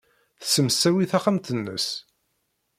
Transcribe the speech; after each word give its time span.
Tessemsawi 0.39 1.05
taxxamt-nnes. 1.11 1.87